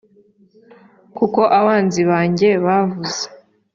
kuko 1.17 1.41
abanzi 1.59 2.01
banjye 2.09 2.49
bavuze 2.65 3.23